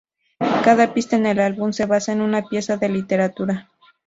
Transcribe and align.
Cada 0.63 0.95
pista 0.95 1.15
en 1.15 1.27
el 1.27 1.39
álbum 1.39 1.73
se 1.73 1.85
basa 1.85 2.11
en 2.11 2.21
una 2.21 2.41
pieza 2.45 2.75
de 2.75 2.89
literatura. 2.89 3.69